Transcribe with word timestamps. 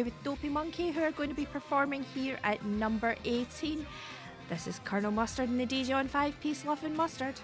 with 0.00 0.24
Dopey 0.24 0.48
Monkey, 0.48 0.90
who 0.90 1.02
are 1.02 1.12
going 1.12 1.28
to 1.28 1.34
be 1.34 1.44
performing 1.44 2.02
here 2.02 2.38
at 2.44 2.64
number 2.64 3.14
18. 3.26 3.86
This 4.48 4.66
is 4.66 4.80
Colonel 4.86 5.10
Mustard 5.10 5.50
and 5.50 5.60
the 5.60 5.66
DJ 5.66 5.94
on 5.94 6.08
5 6.08 6.40
Piece 6.40 6.64
Love 6.64 6.82
and 6.82 6.96
Mustard. 6.96 7.38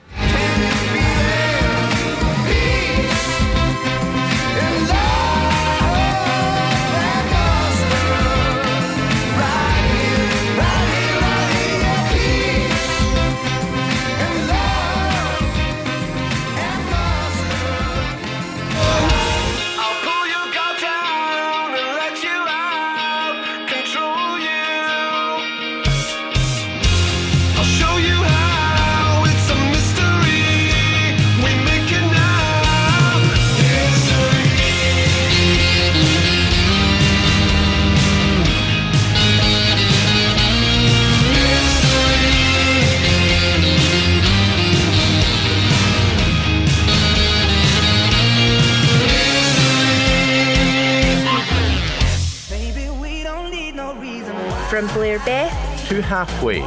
From 54.79 54.87
Blairbeth 54.91 55.89
to 55.89 56.01
halfway, 56.01 56.61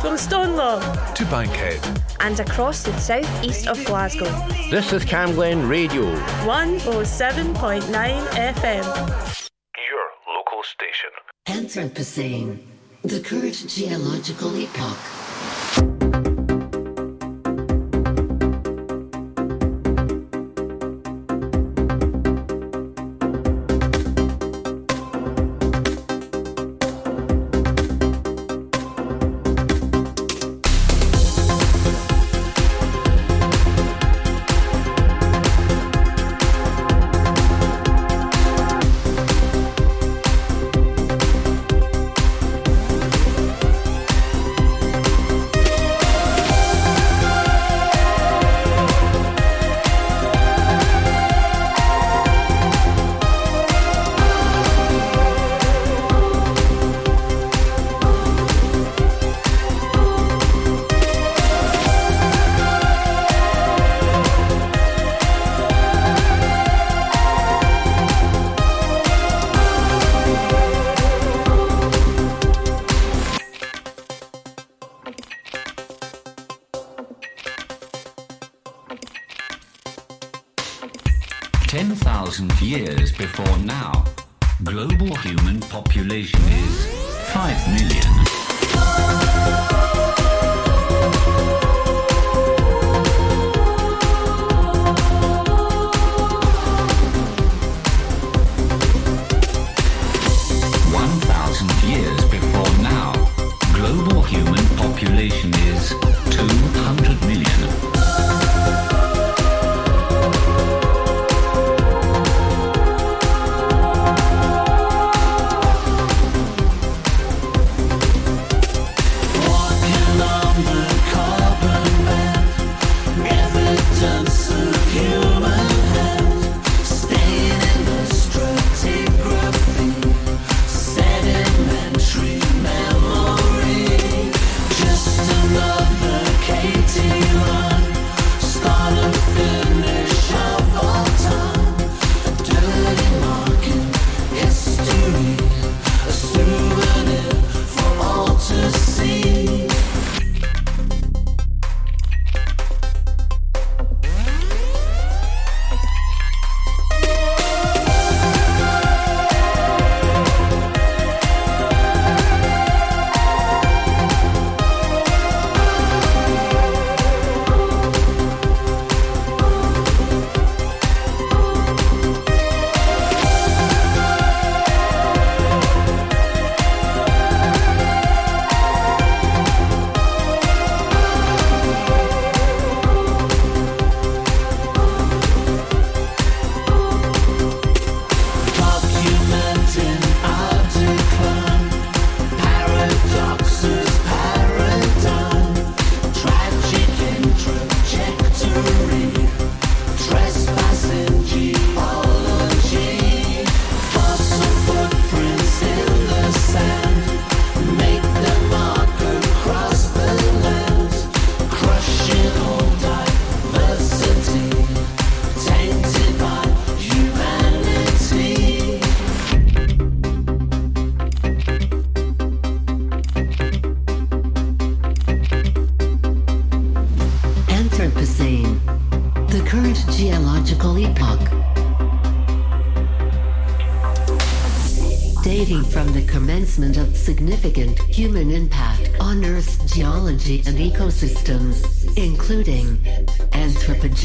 from 0.00 0.14
Stonelaw 0.14 0.78
to 1.16 1.24
Bankhead, 1.24 1.80
and 2.20 2.38
across 2.38 2.84
the 2.84 2.96
southeast 2.96 3.66
of 3.66 3.84
Glasgow. 3.84 4.30
This 4.70 4.92
is 4.92 5.04
Camglen 5.04 5.68
Radio 5.68 6.04
107.9 6.44 7.82
FM. 8.54 8.84
Your 9.90 10.06
local 10.32 10.62
station. 10.62 11.10
Anthropocene, 11.48 12.58
the 13.02 13.18
current 13.18 13.66
geological 13.66 14.54
epoch. 14.54 15.25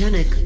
Janik 0.01 0.40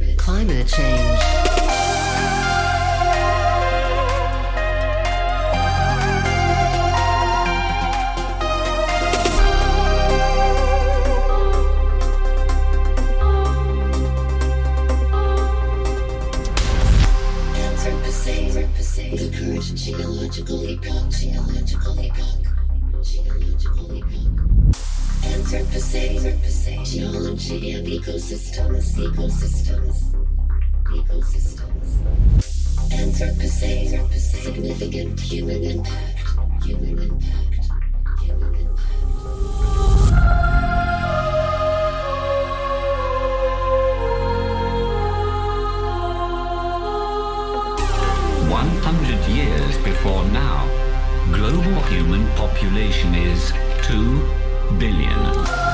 ecosystems, 28.35 28.95
ecosystems, 28.97 29.97
ecosystems. 30.91 31.87
Anthropocene, 32.91 34.11
significant 34.11 35.19
human 35.19 35.63
impact, 35.63 36.19
human 36.65 36.99
impact, 36.99 37.71
human 38.21 38.55
impact. 38.55 38.91
One 48.51 48.69
hundred 48.83 49.21
years 49.33 49.77
before 49.77 50.25
now, 50.25 50.67
global 51.31 51.81
human 51.83 52.27
population 52.35 53.15
is 53.15 53.53
2 53.83 54.19
billion. 54.77 55.64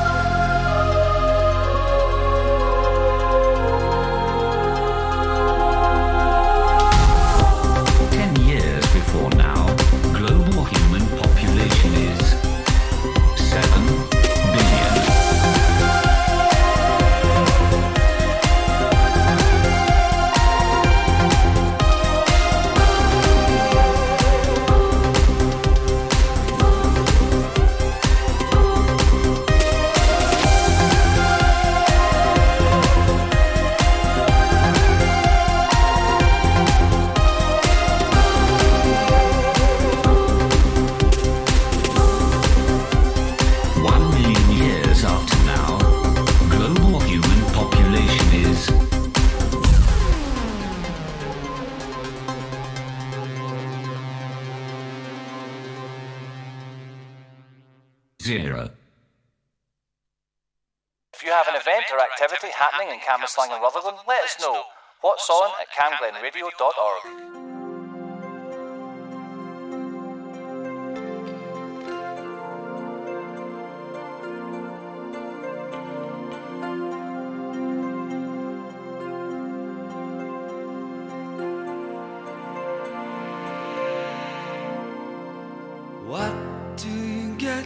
What 86.08 86.34
do 86.78 86.90
you 86.90 87.36
get 87.36 87.66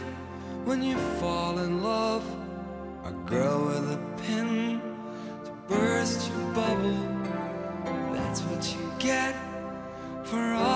when 0.66 0.82
you 0.82 0.98
fall 1.20 1.58
in 1.58 1.82
love? 1.82 2.24
A 3.04 3.12
Girl 3.24 3.64
with 3.64 3.92
a 3.92 3.98
pin 4.22 4.82
to 5.44 5.50
burst 5.68 6.28
your 6.28 6.52
bubble. 6.52 7.15
That's 8.36 8.48
what 8.50 8.76
you 8.76 8.92
get 8.98 9.34
for 10.24 10.52
all. 10.52 10.75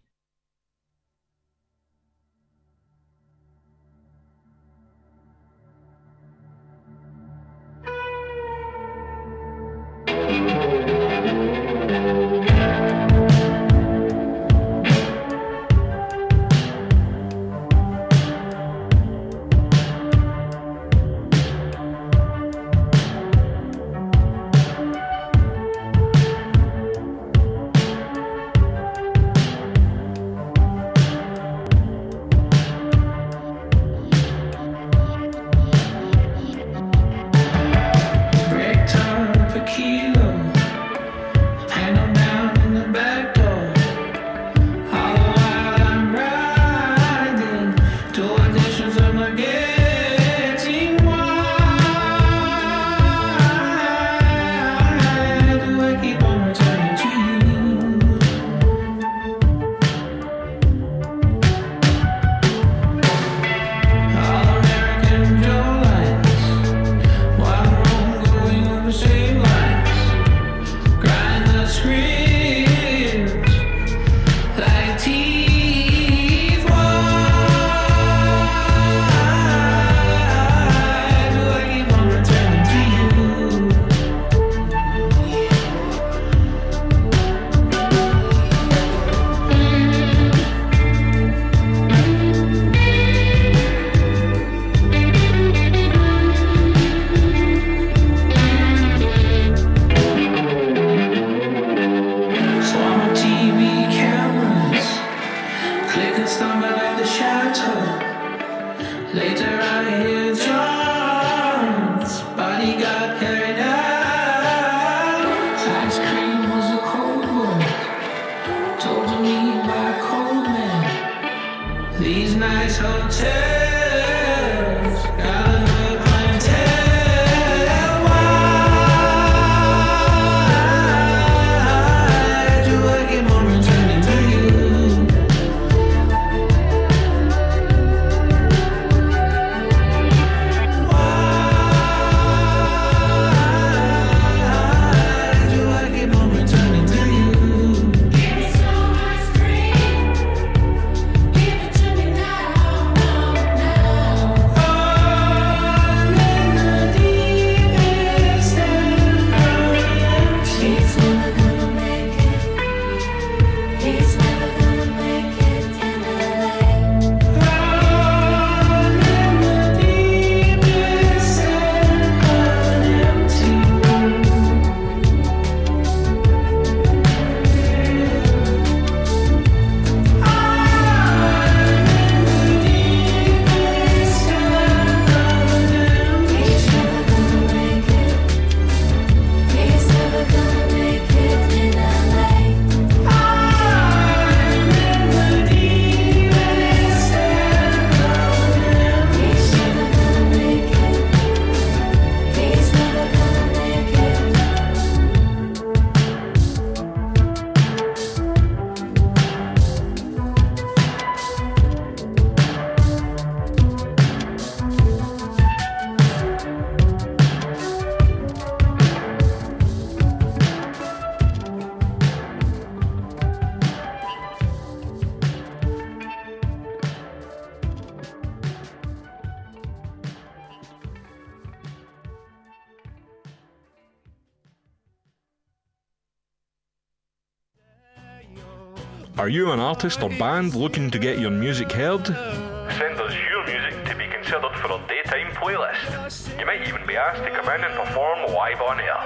Are 239.21 239.29
you 239.29 239.51
an 239.51 239.59
artist 239.59 240.01
or 240.01 240.09
band 240.09 240.55
looking 240.55 240.89
to 240.89 240.97
get 240.97 241.19
your 241.19 241.29
music 241.29 241.71
heard? 241.71 242.07
Send 242.07 242.99
us 242.99 243.13
your 243.29 243.45
music 243.45 243.85
to 243.85 243.95
be 243.95 244.07
considered 244.07 244.51
for 244.55 244.71
a 244.71 244.81
daytime 244.87 245.31
playlist. 245.35 246.39
You 246.39 246.45
might 246.47 246.67
even 246.67 246.87
be 246.87 246.95
asked 246.95 247.21
to 247.21 247.29
come 247.29 247.47
in 247.53 247.63
and 247.63 247.71
perform 247.75 248.33
live 248.33 248.59
on 248.63 248.79
air. 248.79 249.05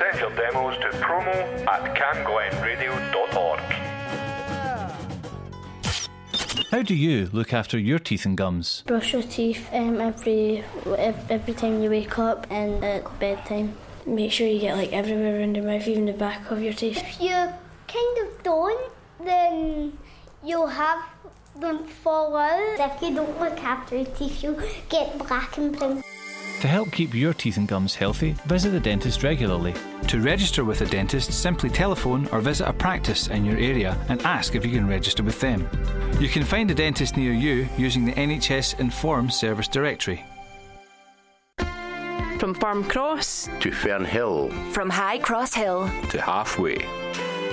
Send 0.00 0.18
your 0.18 0.34
demos 0.34 0.76
to 0.78 0.88
promo 0.98 1.64
at 1.68 1.94
camglenradio.org. 1.94 3.60
How 6.72 6.82
do 6.82 6.96
you 6.96 7.30
look 7.32 7.52
after 7.52 7.78
your 7.78 8.00
teeth 8.00 8.26
and 8.26 8.36
gums? 8.36 8.82
Brush 8.88 9.12
your 9.12 9.22
teeth 9.22 9.68
um, 9.72 10.00
every 10.00 10.64
every 11.28 11.54
time 11.54 11.80
you 11.84 11.90
wake 11.90 12.18
up 12.18 12.48
and 12.50 12.84
at 12.84 13.20
bedtime. 13.20 13.76
Make 14.06 14.32
sure 14.32 14.48
you 14.48 14.58
get 14.58 14.76
like 14.76 14.92
everywhere 14.92 15.38
around 15.38 15.54
your 15.54 15.64
mouth, 15.64 15.86
even 15.86 16.06
the 16.06 16.14
back 16.14 16.50
of 16.50 16.60
your 16.60 16.72
teeth. 16.72 16.96
If 16.96 17.20
you 17.20 17.52
kind 17.88 18.18
of 18.26 18.42
don't, 18.42 18.92
then 19.22 19.96
you'll 20.44 20.66
have 20.66 21.04
them 21.60 21.84
fall 21.84 22.36
out. 22.36 22.76
If 22.78 23.02
you 23.02 23.14
don't 23.14 23.40
look 23.40 23.62
after 23.62 23.96
your 23.96 24.06
teeth, 24.06 24.42
you'll 24.42 24.60
get 24.88 25.18
black 25.18 25.56
and 25.58 25.76
brown. 25.76 26.02
To 26.60 26.68
help 26.68 26.90
keep 26.90 27.14
your 27.14 27.34
teeth 27.34 27.58
and 27.58 27.68
gums 27.68 27.94
healthy, 27.94 28.34
visit 28.46 28.70
the 28.70 28.80
dentist 28.80 29.22
regularly. 29.22 29.74
To 30.08 30.20
register 30.20 30.64
with 30.64 30.80
a 30.80 30.86
dentist, 30.86 31.32
simply 31.32 31.68
telephone 31.68 32.26
or 32.28 32.40
visit 32.40 32.66
a 32.66 32.72
practice 32.72 33.28
in 33.28 33.44
your 33.44 33.58
area 33.58 33.96
and 34.08 34.22
ask 34.22 34.54
if 34.54 34.64
you 34.64 34.72
can 34.72 34.88
register 34.88 35.22
with 35.22 35.38
them. 35.38 35.68
You 36.18 36.28
can 36.28 36.44
find 36.44 36.70
a 36.70 36.74
dentist 36.74 37.16
near 37.16 37.32
you 37.32 37.68
using 37.76 38.06
the 38.06 38.12
NHS 38.12 38.80
Inform 38.80 39.30
service 39.30 39.68
directory. 39.68 40.24
From 42.38 42.54
Farme 42.54 42.84
Cross 42.84 43.48
To 43.60 43.70
Fernhill, 43.70 44.50
From 44.72 44.90
High 44.90 45.18
Cross 45.18 45.54
Hill 45.54 45.90
To 46.10 46.20
Halfway. 46.20 46.78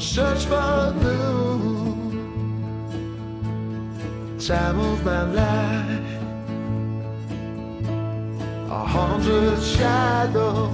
Search 0.00 0.46
for 0.46 0.94
new 1.02 1.60
time 4.38 4.80
of 4.80 5.04
my 5.04 5.24
life. 5.24 6.22
A 8.70 8.84
hundred 8.86 9.60
shadows 9.62 10.72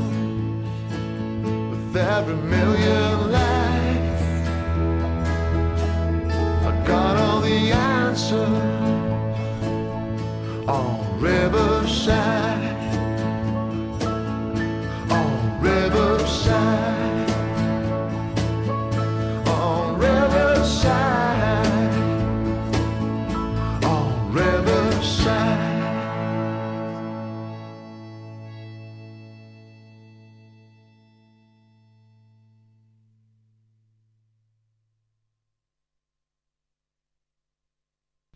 with 1.71 1.97
every 1.97 2.37
million 2.37 2.76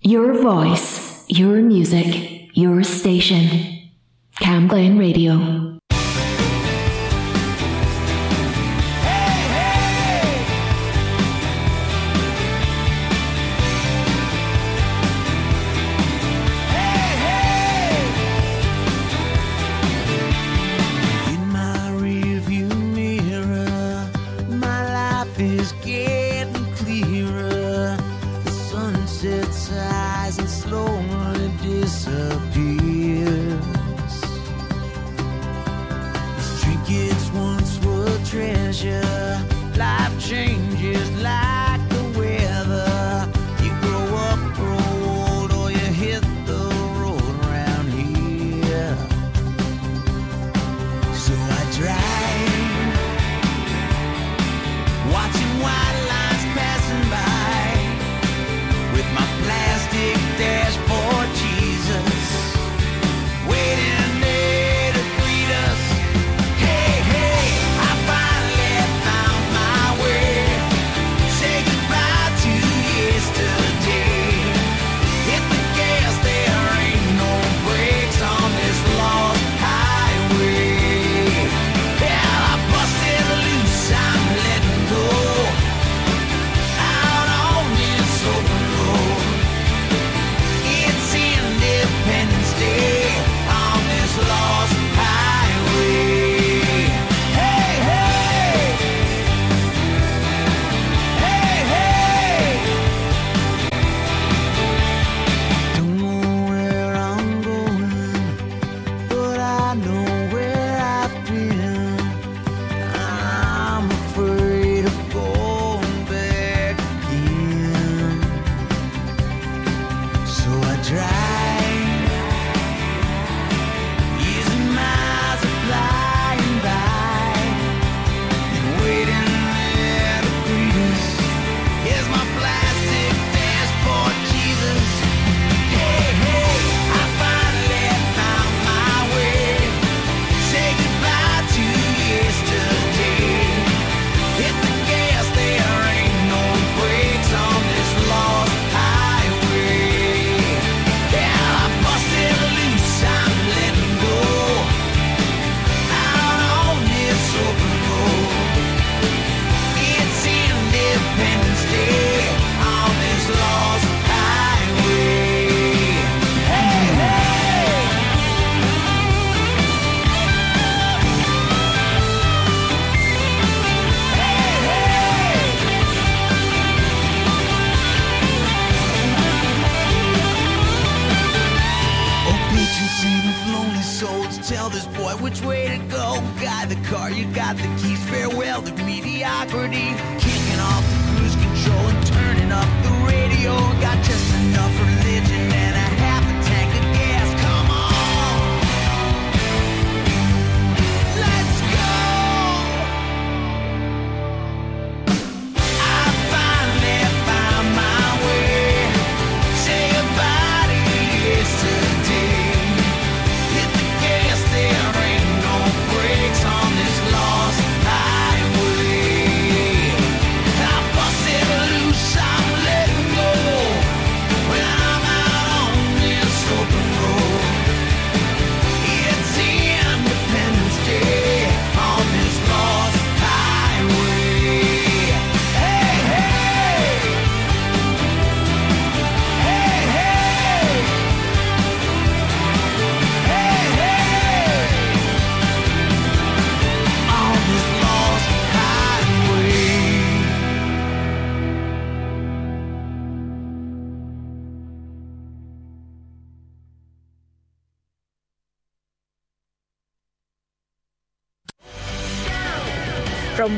Your 0.02 0.32
voice, 0.32 1.26
your 1.28 1.60
music, 1.60 2.56
your 2.56 2.82
station. 2.82 3.90
Camglen 4.40 4.98
Radio. 4.98 5.69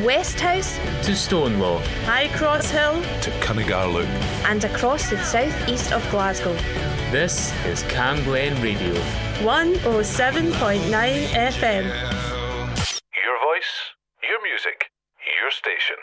West 0.04 0.40
House 0.40 0.76
to 1.06 1.12
Stonelaw, 1.12 1.80
High 2.04 2.26
Cross 2.36 2.70
Hill 2.70 3.00
to 3.20 3.30
Cunningar 3.40 3.86
Loop, 3.86 4.08
and 4.46 4.64
across 4.64 5.08
the 5.08 5.22
southeast 5.22 5.92
of 5.92 6.02
Glasgow. 6.10 6.54
This 7.12 7.52
is 7.66 7.84
Cam 7.84 8.24
Glen 8.24 8.60
Radio 8.60 8.94
107.9 9.44 10.50
FM. 11.28 11.84
Your 13.14 13.38
voice, 13.46 13.94
your 14.28 14.42
music, 14.42 14.90
your 15.40 15.52
station. 15.52 15.96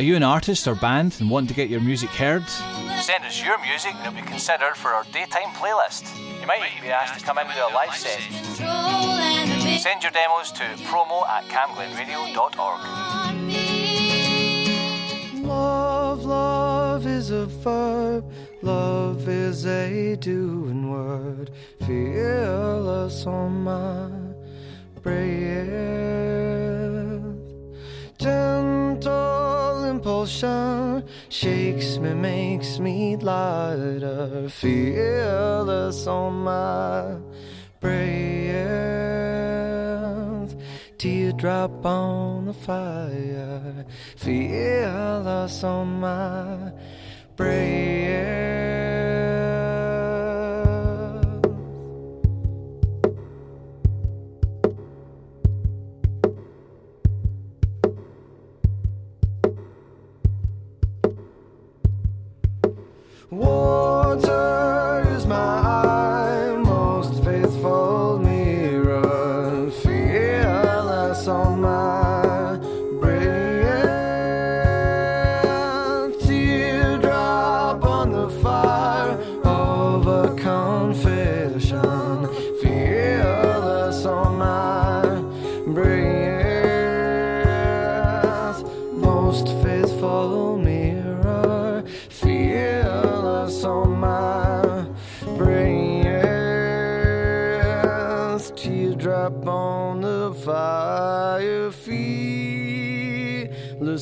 Are 0.00 0.02
you 0.02 0.16
an 0.16 0.22
artist 0.22 0.66
or 0.66 0.74
band 0.74 1.14
and 1.20 1.28
want 1.28 1.46
to 1.50 1.54
get 1.54 1.68
your 1.68 1.82
music 1.82 2.08
heard? 2.08 2.48
Send 2.48 3.22
us 3.22 3.44
your 3.44 3.60
music 3.60 3.92
and 3.96 4.06
it'll 4.06 4.14
be 4.14 4.22
considered 4.22 4.74
for 4.74 4.92
our 4.92 5.04
daytime 5.12 5.50
playlist. 5.52 6.16
You 6.40 6.46
might 6.46 6.62
even 6.72 6.84
be 6.84 6.90
asked 6.90 7.20
to 7.20 7.26
come 7.26 7.36
in 7.36 7.46
and 7.46 7.54
do 7.54 7.60
a 7.60 7.68
live 7.74 7.94
set. 7.94 8.18
Send 9.78 10.02
your 10.02 10.10
demos 10.10 10.52
to 10.52 10.62
promo 10.88 11.28
at 11.28 11.44
camglenradio.org. 11.48 12.80
Love, 15.44 16.24
love 16.24 17.06
is 17.06 17.30
a 17.30 17.44
verb. 17.44 18.24
Love 18.62 19.28
is 19.28 19.66
a 19.66 20.16
doing 20.16 20.90
word. 20.90 21.50
Fearless 21.86 23.26
on 23.26 23.64
my 23.64 24.08
breath. 25.02 25.60
Gentle 28.16 29.59
impulsion 30.00 31.04
shakes 31.28 31.98
me, 31.98 32.14
makes 32.14 32.78
me 32.78 33.16
lighter. 33.16 34.48
Fearless 34.48 36.06
on 36.06 36.32
my 36.42 37.18
breath. 37.80 38.00
Teardrop 40.96 41.84
on 41.84 42.46
the 42.46 42.54
fire. 42.54 43.84
Fearless 44.16 45.64
on 45.64 46.00
my 46.00 46.72
breath. 47.36 48.99
Water 64.22 65.08
is 65.16 65.24
my 65.24 65.69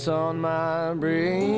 on 0.08 0.40
my 0.40 0.94
breath. 0.94 1.57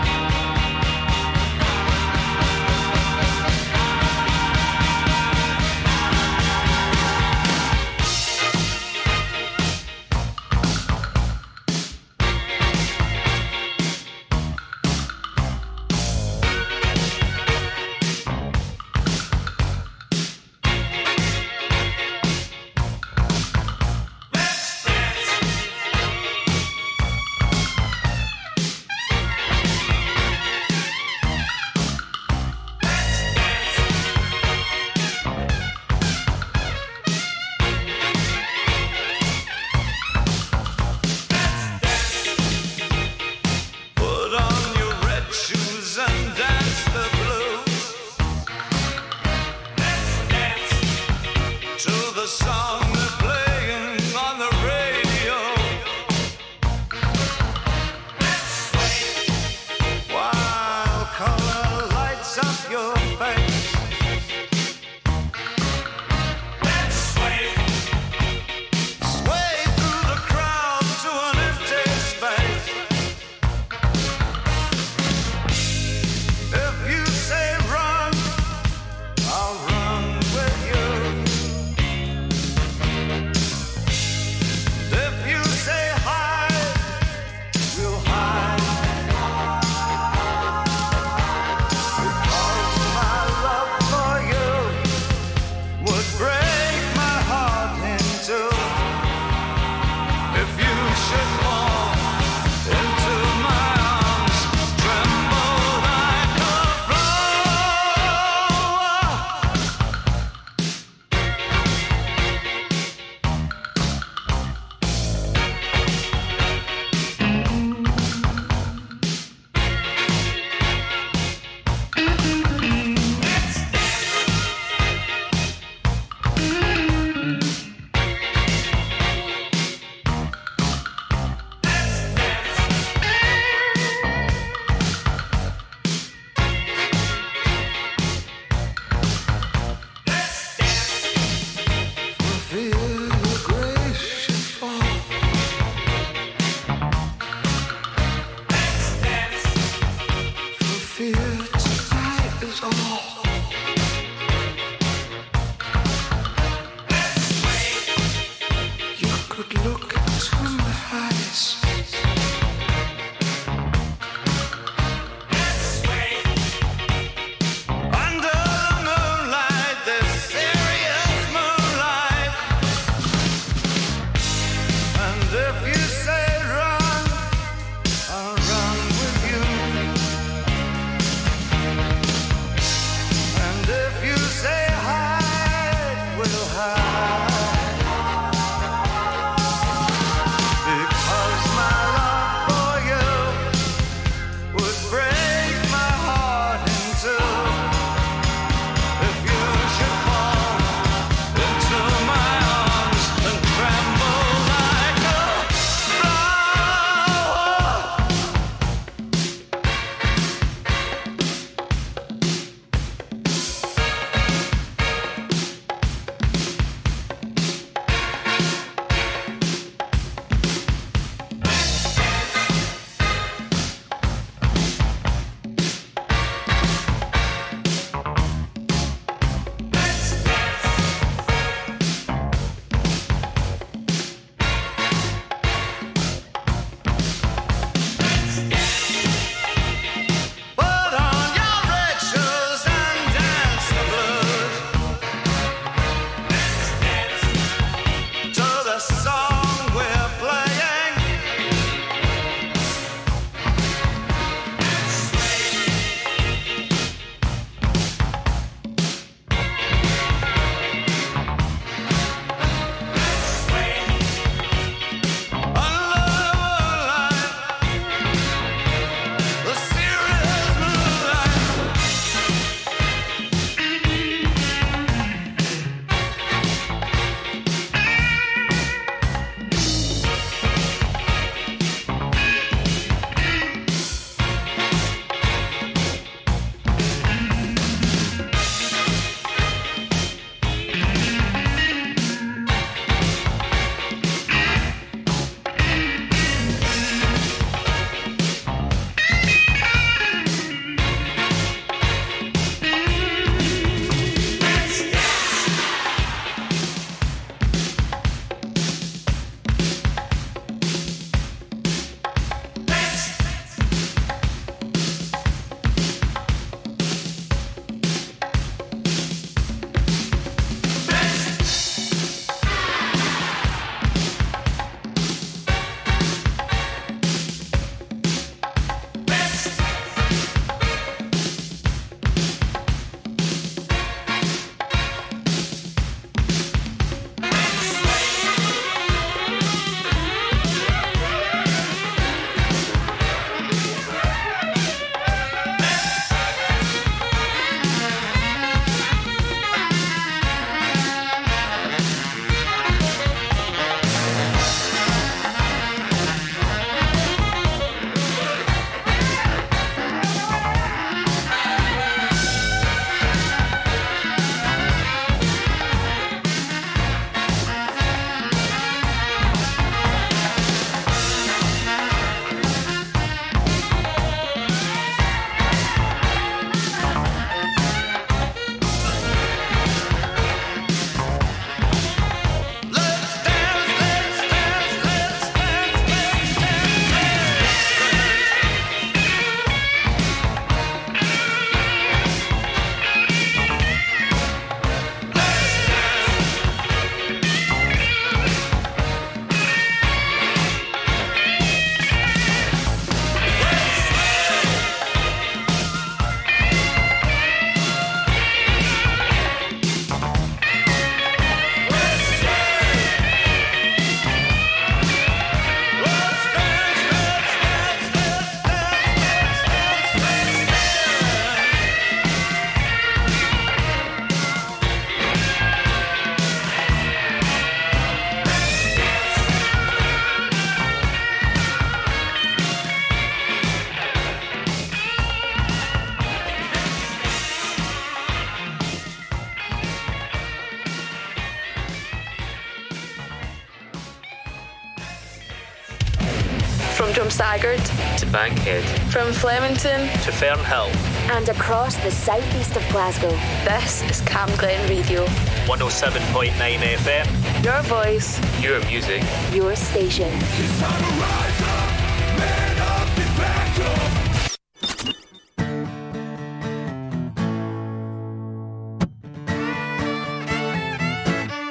Bankhead 448.21 448.63
From 448.91 449.11
Flemington 449.13 449.87
to 450.03 450.11
Fernhill 450.11 450.69
and 451.09 451.27
across 451.29 451.75
the 451.77 451.89
southeast 451.89 452.55
of 452.55 452.61
Glasgow. 452.69 453.09
This 453.45 453.81
is 453.89 453.99
Camglen 454.01 454.69
Radio 454.69 455.07
107.9 455.47 456.29
FM. 456.29 457.43
Your 457.43 457.63
voice, 457.63 458.19
your 458.39 458.63
music, 458.65 459.01
your 459.33 459.55
station. 459.55 460.11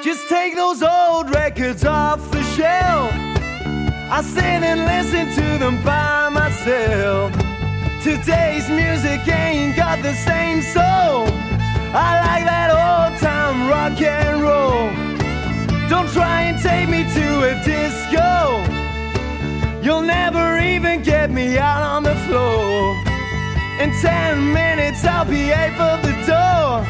Just 0.01 0.29
take 0.29 0.55
those 0.55 0.81
old 0.81 1.35
records 1.35 1.83
off 1.83 2.31
the 2.31 2.41
shelf. 2.55 3.30
I 4.13 4.21
sit 4.23 4.43
and 4.43 4.81
listen 4.83 5.25
to 5.41 5.57
them 5.57 5.81
by 5.85 6.27
myself. 6.27 7.31
Today's 8.03 8.67
music 8.67 9.25
ain't 9.29 9.77
got 9.77 10.03
the 10.03 10.13
same 10.13 10.61
soul. 10.61 11.31
I 11.95 12.19
like 12.27 12.43
that 12.43 12.69
old 12.75 13.17
time 13.21 13.69
rock 13.69 14.01
and 14.01 14.41
roll. 14.41 14.91
Don't 15.87 16.09
try 16.11 16.41
and 16.41 16.61
take 16.61 16.89
me 16.89 17.05
to 17.17 17.27
a 17.51 17.63
disco. 17.63 18.59
You'll 19.81 20.01
never 20.01 20.59
even 20.59 21.03
get 21.03 21.31
me 21.31 21.57
out 21.57 21.81
on 21.81 22.03
the 22.03 22.15
floor. 22.27 22.93
In 23.79 23.91
ten 24.01 24.51
minutes, 24.51 25.05
I'll 25.05 25.23
be 25.23 25.51
eight 25.51 25.71
for 25.79 25.95
the 26.05 26.11
door. 26.27 26.83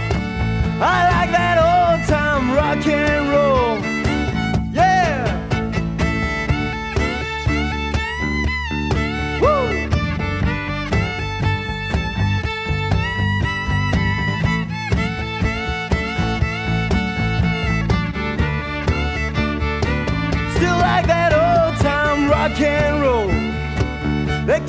I 0.82 0.98
like 1.14 1.32
that 1.38 1.58
old 1.70 2.02
time 2.10 2.52
rock 2.56 2.84
and 2.88 3.30
roll. 3.30 3.91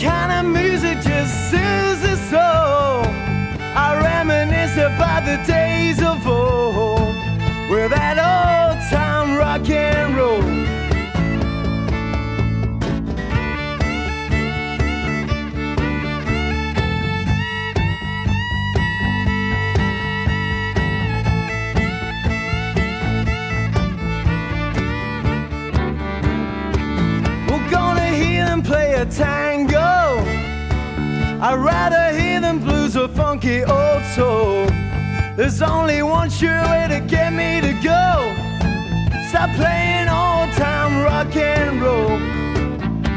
Kind 0.03 0.33
of 0.33 0.53
music 0.53 0.99
just 1.01 1.33
soothes 1.49 2.01
the 2.03 2.17
soul. 2.29 3.07
I 3.85 4.01
reminisce 4.03 4.77
about 4.77 5.25
the 5.25 5.37
days 5.47 6.03
of 6.03 6.27
old 6.27 7.15
with 7.71 7.91
that 7.93 8.19
old 8.19 8.81
time 8.91 9.37
rock 9.37 9.69
and 9.71 10.17
roll. 10.17 10.43
Play 28.65 28.95
a 28.95 29.05
tango. 29.05 29.52
I'd 31.45 31.57
rather 31.57 32.17
hear 32.17 32.41
them 32.41 32.61
blues 32.61 32.97
or 32.97 33.09
funky 33.09 33.65
old 33.65 34.05
soul. 34.15 34.65
There's 35.37 35.61
only 35.61 36.01
one 36.01 36.31
sure 36.31 36.63
way 36.71 36.87
to 36.89 37.01
get 37.01 37.33
me 37.33 37.61
to 37.61 37.73
go. 37.83 38.13
Stop 39.29 39.51
playing 39.57 40.07
old 40.09 40.53
time 40.53 41.03
rock 41.03 41.35
and 41.35 41.83
roll. 41.83 42.17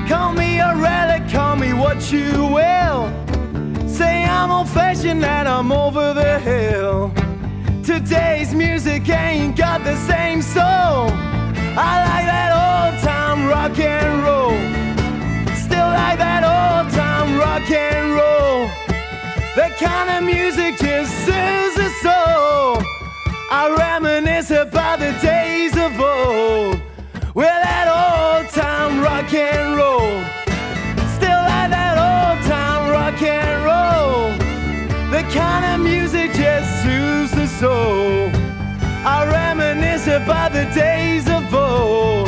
Call 0.08 0.34
me 0.34 0.58
a 0.58 0.76
relic, 0.76 1.30
call 1.30 1.56
me 1.56 1.74
what 1.74 2.12
you 2.12 2.48
will. 2.48 3.14
Say 3.88 4.26
I'm 4.26 4.50
old 4.50 4.70
fashioned 4.70 5.24
and 5.24 5.48
I'm 5.48 5.72
over 5.72 6.16
the 6.16 6.40
hill. 6.40 7.14
Today's 7.84 8.56
music 8.56 9.08
ain't 9.08 9.56
got 9.56 9.84
the 9.84 9.96
same 10.08 10.42
soul. 10.42 11.12
I 11.78 11.94
like 12.10 12.26
that 12.26 12.52
old 12.66 13.04
time 13.04 13.46
rock 13.46 13.78
and 13.78 14.24
roll. 14.24 14.85
Like 15.96 16.18
that 16.20 16.44
old 16.44 16.92
time 16.92 17.40
rock 17.40 17.72
and 17.72 18.08
roll. 18.20 18.68
That 19.56 19.78
kind 19.80 20.10
of 20.12 20.24
music 20.24 20.76
just 20.78 21.12
soothes 21.24 21.76
the 21.80 21.90
soul. 22.04 22.84
I 23.50 23.64
reminisce 23.80 24.52
about 24.52 25.00
the 25.00 25.14
days 25.24 25.72
of 25.78 25.98
old. 25.98 26.82
With 27.34 27.58
that 27.68 27.88
old 27.88 28.52
time 28.52 29.00
rock 29.08 29.34
and 29.34 29.78
roll. 29.80 30.20
Still 31.16 31.42
like 31.52 31.72
that 31.72 31.96
old 31.96 32.44
time 32.44 32.92
rock 32.92 33.22
and 33.22 33.64
roll. 33.64 34.36
The 35.16 35.24
kind 35.32 35.64
of 35.72 35.80
music 35.80 36.34
just 36.34 36.68
soothes 36.84 37.32
the 37.32 37.48
soul. 37.48 38.32
I 39.08 39.18
reminisce 39.32 40.08
about 40.08 40.52
the 40.52 40.66
days 40.76 41.30
of 41.30 41.44
old. 41.54 42.28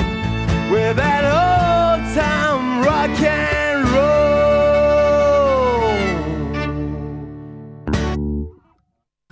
With 0.71 0.95
that 0.95 1.23
old 1.27 1.99
time 2.15 2.85
rock 2.85 3.19
and 3.19 3.56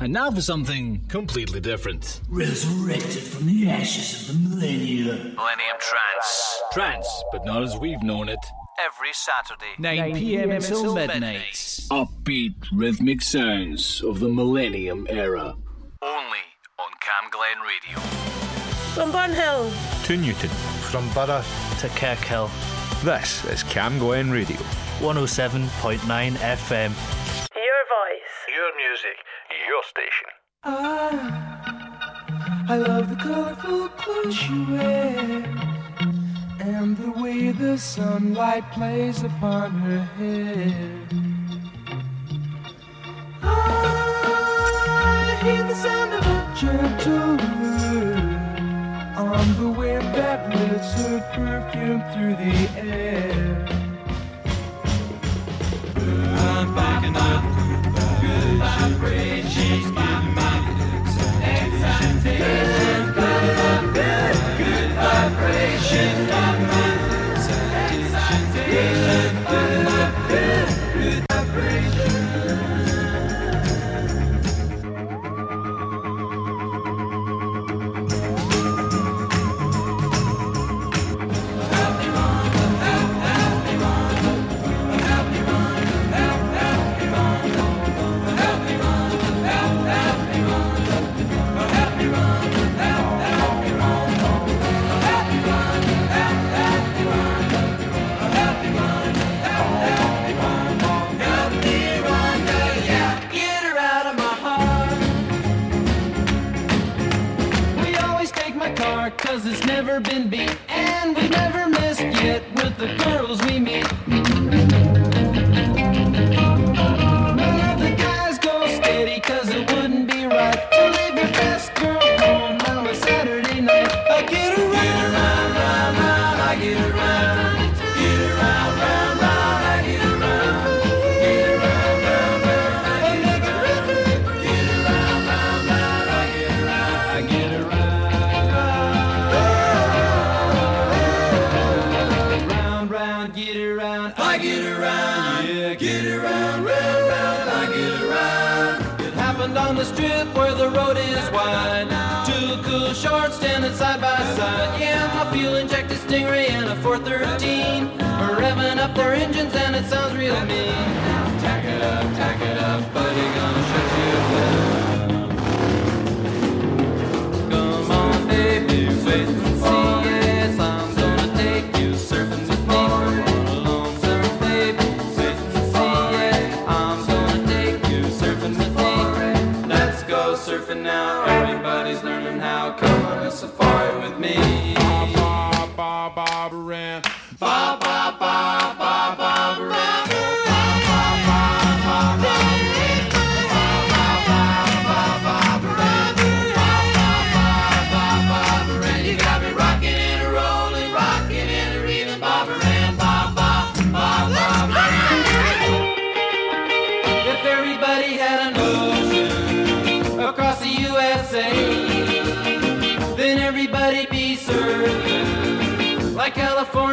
And 0.06 0.14
now 0.14 0.30
for 0.30 0.40
something 0.40 1.04
completely 1.08 1.60
different. 1.60 2.22
Resurrected 2.30 3.24
from 3.24 3.48
the 3.48 3.68
ashes 3.68 4.30
of 4.30 4.36
the 4.36 4.50
millennium. 4.50 5.34
Millennium 5.34 5.78
Trance. 5.80 6.62
Trance, 6.74 7.24
but 7.32 7.44
not 7.44 7.64
as 7.64 7.76
we've 7.76 8.04
known 8.04 8.30
it. 8.30 8.38
Every 8.86 9.12
Saturday, 9.14 9.72
9 9.80 10.14
p.m. 10.14 10.52
until 10.52 10.94
midnight. 10.94 11.56
Upbeat, 11.90 12.54
rhythmic 12.72 13.24
sounds 13.24 14.04
of 14.04 14.20
the 14.20 14.30
Millennium 14.30 15.08
era. 15.10 15.56
Only 16.04 16.46
on 16.78 16.92
Camglen 17.02 17.64
Radio. 17.66 18.00
From 18.94 19.12
Burnhill 19.12 19.72
to 20.06 20.18
Newton. 20.18 20.50
From 20.92 21.12
Borough 21.16 21.44
to 21.80 21.88
Kirkhill. 21.98 22.52
This 23.04 23.44
is 23.46 23.64
Camglen 23.64 24.32
Radio. 24.32 24.58
107.9 25.00 26.36
FM. 26.36 27.45
Your 27.76 27.88
voice. 28.00 28.36
Your 28.56 28.72
music. 28.84 29.18
Your 29.68 29.84
station. 29.84 30.30
I, 30.64 31.10
I 32.70 32.78
love 32.78 33.10
the 33.10 33.16
colorful 33.18 33.90
clothes 33.90 34.50
you 34.50 34.66
wear 34.72 35.44
and 36.62 36.96
the 36.96 37.12
way 37.22 37.52
the 37.52 37.78
sunlight 37.78 38.72
plays 38.72 39.24
upon 39.24 39.72
her 39.72 40.00
hair. 40.18 41.00
Ah, 43.44 45.34
I 45.34 45.44
hear 45.44 45.64
the 45.64 45.76
sound 45.76 46.14
of 46.14 46.26
a 46.26 46.56
gentle 46.56 47.36
word 47.60 48.36
on 49.18 49.46
the 49.62 49.70
wind 49.78 50.16
that 50.16 50.48
lifts 50.56 50.94
her 51.02 51.20
perfume 51.36 52.04
through 52.14 52.36
the 52.36 52.70
air. 52.80 53.66
I'm 55.98 56.68
picking 56.74 57.18
up 57.18 57.55
excitation, 61.44 63.14
good, 63.14 64.36
good, 64.58 64.96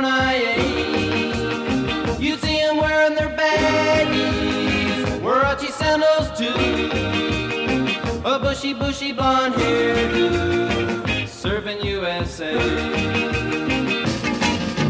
You'd 0.03 0.11
see 2.41 2.57
them 2.57 2.79
wearing 2.79 3.15
their 3.15 3.29
baggies, 3.37 5.21
Huarachi 5.21 5.71
sandals 5.71 6.29
too. 6.37 6.49
A 8.25 8.37
bushy, 8.41 8.75
bushy 8.75 9.13
blonde 9.13 9.55
hairdo, 9.55 11.29
serving 11.29 11.85
USA. 11.85 12.57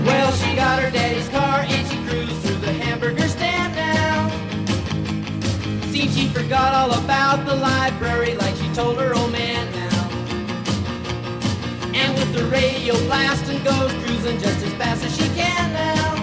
Well, 0.07 0.33
she 0.33 0.57
got 0.57 0.83
her 0.83 0.91
daddy's 0.91 1.29
car 1.29 1.61
and 1.61 1.87
she 1.89 1.99
cruised 2.09 2.41
through 2.43 2.57
the 2.57 2.73
hamburger 2.73 3.29
stand 3.29 3.75
now. 3.75 4.31
Seems 5.93 6.17
she 6.17 6.29
forgot 6.29 6.73
all 6.73 6.95
about 7.05 7.45
the 7.45 7.57
library 7.57 8.35
like 8.37 8.57
she 8.57 8.73
told 8.73 8.99
her 8.99 9.15
old 9.15 9.31
man 9.31 9.72
with 12.23 12.35
the 12.35 12.45
radio 12.47 12.95
blast 13.07 13.51
and 13.51 13.65
goes 13.65 13.93
cruising 14.05 14.39
just 14.39 14.65
as 14.65 14.73
fast 14.75 15.05
as 15.05 15.13
she 15.17 15.29
can 15.35 15.73
now. 15.73 16.15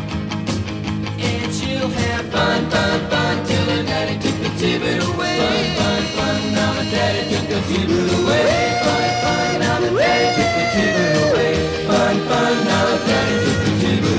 And 1.20 1.54
she'll 1.54 1.90
have 1.90 2.26
fun, 2.32 2.70
fun, 2.70 3.00
fun, 3.10 3.46
till 3.46 3.66
her 3.74 3.84
daddy 3.84 4.16
took 4.24 4.38
the 4.40 4.50
T-Bird 4.60 5.04
away. 5.04 5.38
Fun, 5.44 5.66
fun, 5.78 6.04
fun, 6.16 6.54
now 6.54 6.74
my 6.74 6.84
daddy 6.90 7.24
took 7.32 7.48
the 7.50 7.60
T-Bird 7.68 8.12
away. 8.20 8.48
Fun, 8.86 9.08
fun, 9.24 9.60
now 9.60 9.80
my 9.80 9.94
daddy 10.00 10.30
took 10.38 10.52
the 10.58 10.66
T-Bird 10.74 11.16
away. 11.32 11.54
Fun, 11.88 12.16
fun, 12.30 12.56
now 12.70 12.84
my 12.88 12.98
daddy 13.08 13.36
took 13.46 13.60
the 13.66 13.72
T-Bird 13.82 14.10
away. 14.10 14.19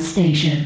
Station. 0.00 0.65